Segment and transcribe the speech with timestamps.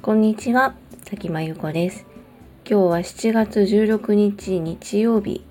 [0.00, 2.06] こんにちは、崎真由子です。
[2.66, 5.44] 今日は7月16日日曜日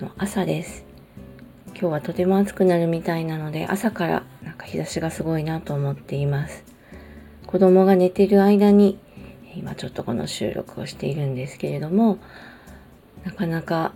[0.00, 0.86] の朝です。
[1.72, 6.64] 今日はとても暑くなるみたいなので朝からなんか日差しがすごいなと思っています。
[7.46, 8.98] 子供が寝てる間に
[9.56, 12.16] 今ちょっとこの収録をしているんですけれども
[13.24, 13.92] なかなか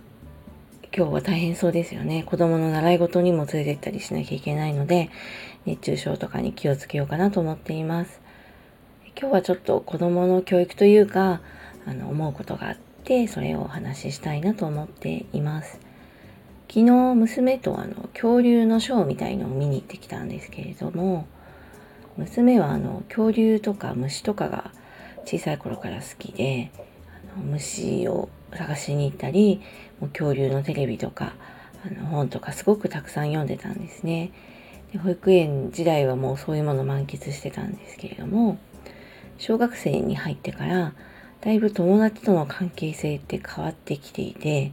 [0.95, 2.21] 今日は大変そうですよね。
[2.21, 5.09] 子供の習い事にも連れて行ったりしなきゃいけないので
[5.65, 8.21] 熱中症とかに気をつけようかなと思っています。
[9.19, 11.41] 今日はちょっと子供の教育というか
[11.87, 15.79] あの思うことがあってそれをお話ししたいなと思っています。
[16.67, 21.25] 昨日娘とあの恐竜のショーみたいのを見に行ってきたんですけれども
[22.17, 24.71] 娘はあの恐竜とか虫とかが
[25.25, 26.71] 小さい頃から好きで
[27.37, 29.61] 虫を探しに行ったり
[29.99, 31.33] もう恐竜のテレビとか
[31.85, 34.31] あの本とかすごくたくさん読んでたんですね
[34.91, 38.57] で保育園時代はもうそういうもの満喫してたんですけれども
[39.37, 40.93] 小学生に入ってから
[41.41, 44.71] だいぶ友達との関係性って変わってきていて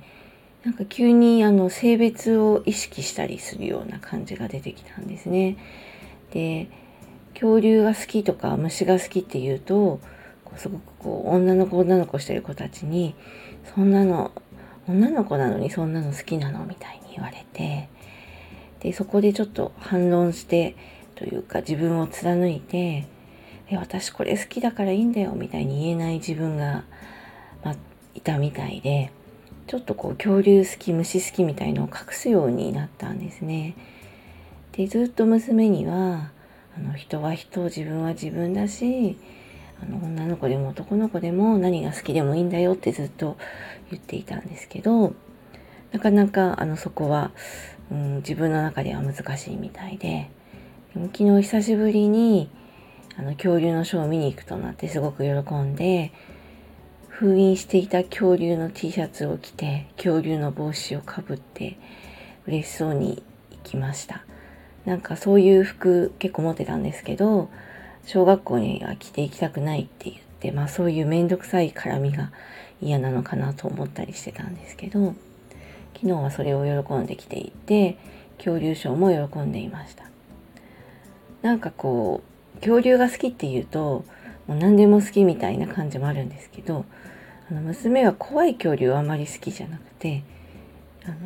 [0.65, 5.57] なんか急にあの性別を意識したりするような感じが出てきたんですね。
[6.33, 6.69] で
[7.33, 10.01] 恐竜が好きとか虫が好きっていうと
[10.57, 13.15] すごくこう女の子女の子してる子たちに
[13.75, 14.33] そんなの
[14.89, 17.89] 女の子なのにそんなの好きなのみたいに言われて
[18.81, 20.77] でそこでちょっと反論して
[21.15, 23.07] というか自分を貫いて
[23.69, 26.85] え私これ好きだからいいんだよみたいに言えない自分が、
[27.63, 27.77] まあ、
[28.15, 29.13] いたみたいで
[29.69, 33.77] ちょっとこう恐竜好き虫好きみたいのを隠すようになったんですね。
[34.73, 36.31] でずっと娘には
[36.77, 39.17] あの人は人自分は自分だし
[39.83, 43.37] あの女の子でも男の子でも何が好きでもいいんだよってずっと
[43.91, 45.15] 言っていたんですけど
[45.93, 47.33] なかなかあのそこは、
[47.91, 50.31] うん、自分の中では難しいみたいで
[50.95, 52.51] でも昨日久しぶりに
[53.17, 56.13] あの恐竜のショーを見に行くとなってすごく喜んで
[57.09, 61.79] 封印していた恐竜の T シャツを着て恐竜の帽子をかぶって
[62.47, 64.25] 嬉しそうに行きました。
[64.87, 67.51] なんかそういう服結構持ってたんですけど
[68.07, 72.33] 小学校には着ていきたくないって言ってまあそういう面倒くさい絡みが
[72.81, 75.15] 嫌なのかなと思ったりしてたんですけど
[75.95, 77.99] 昨日はそれを喜んできていて
[78.39, 80.05] 恐竜ショーも喜んでいました。
[81.43, 82.23] なんかこ
[82.57, 84.05] う恐竜が好きっていうと
[84.47, 86.85] もう何でも好きみたいな感じもあるんですけど
[87.51, 90.23] あの娘は怖い恐竜はあまり好きじゃなくて
[91.05, 91.17] あの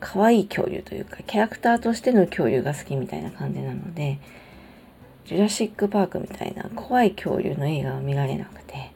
[0.00, 4.18] 可愛い恐竜というかキャラクターとしての恐竜が好きみたいな感じなので
[5.26, 8.92] ジュラシック・パークみたいな怖い恐竜の映画は見られなくて、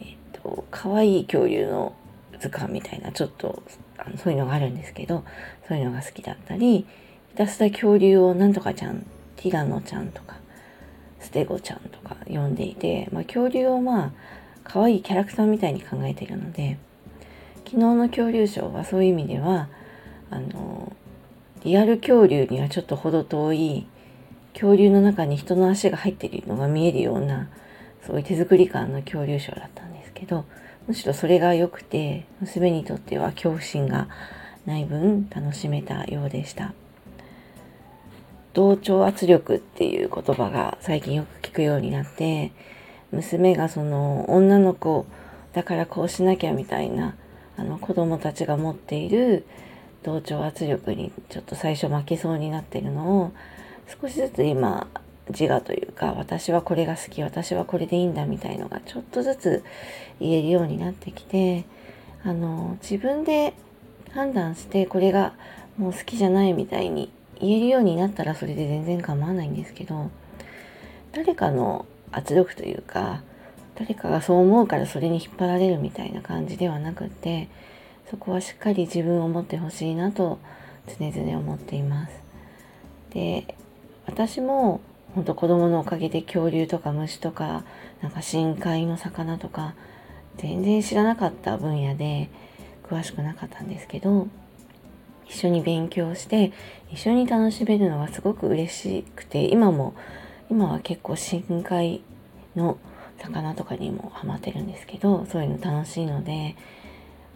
[0.00, 1.94] えっと、可愛い恐竜の
[2.38, 3.62] 図鑑みたいなちょっと
[3.98, 5.24] あのそういうのがあるんですけど
[5.68, 6.86] そういうのが好きだったり
[7.30, 9.04] ひたすら恐竜をなんとかちゃん
[9.36, 10.36] ティラノちゃんとか
[11.20, 14.12] ステゴちゃんとか呼んでいて、まあ、恐竜をまあ
[14.64, 16.78] 可愛いキャラクターみたいに考えているので
[17.64, 19.68] 昨日の恐竜ショーはそういう意味では
[20.30, 20.92] あの
[21.64, 23.86] リアル恐竜にはちょっと程遠い
[24.54, 27.48] 恐竜の中に人の足が入っているのが見えるような
[28.06, 30.44] そういう手作り感の恐竜ショーだったんですけど
[30.86, 34.08] むしろそれが良くて娘にとっては恐怖心が
[34.66, 36.74] ない分楽しめたようでした。
[38.52, 42.50] 同調圧力っていう言葉が最近よく聞くようになって
[43.12, 45.06] 娘がその女の子
[45.52, 47.14] だからこうしなきゃみたいな
[47.56, 49.46] あの子供たちが持っている
[50.02, 53.32] 同調圧力にちょっと最初負けそうになってるのを
[54.00, 54.86] 少しずつ今
[55.30, 59.64] 自我というか私はこれが好き私はこれでいいんだみたいのがちょっとずつ
[60.20, 61.64] 言えるようになってきて
[62.24, 63.54] あの自分で
[64.12, 65.34] 判断してこれが
[65.78, 70.10] もう好きじゃないみたいに言えるようになったらそれで全然構わないんですけど
[71.12, 73.22] 誰かの圧力というか
[73.76, 77.48] 誰かがそう思うからそれに引っ張られるみたいな感じではなくて
[78.10, 80.38] そこはしっかり自分を持ってほしいなと
[80.98, 82.12] 常々思っています。
[83.10, 83.54] で
[84.10, 84.80] 私も
[85.14, 87.64] 本当子供のおかげで恐竜とか虫とか
[88.02, 89.74] なんか深海の魚とか
[90.36, 92.28] 全然知らなかった分野で
[92.88, 94.26] 詳しくなかったんですけど
[95.26, 96.52] 一緒に勉強して
[96.90, 99.94] 一緒に楽しめるのがすごく嬉しくて今も
[100.50, 102.02] 今は結構深海
[102.56, 102.78] の
[103.18, 106.56] 魚とかにもハマってるんですけどそういうの楽しいので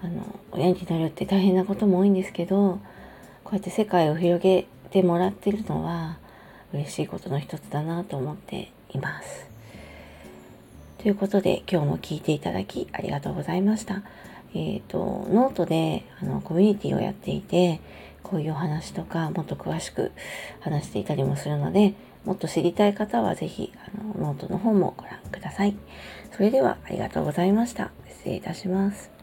[0.03, 2.81] あの親になるって大変なことも多いんですけど
[3.45, 6.19] こうやって世界を広げてもらってるのは
[6.75, 9.47] 嬉しいことの一つだなと思っています。
[10.99, 14.03] ということで今日も聞いていただきありがとうございました。
[14.55, 17.81] えっ、ー、とノートであのコミュニティをやっていて
[18.23, 20.13] こういうお話とかもっと詳しく
[20.61, 21.95] 話していたりもするので
[22.25, 25.77] もっと知りたい方は是非あのノートの方もご覧ください。
[26.33, 27.93] それではありがとうございました。
[28.09, 29.14] 失礼いたします。